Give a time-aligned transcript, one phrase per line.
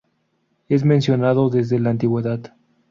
[0.67, 2.55] Es mencionado desde la Antigüedad.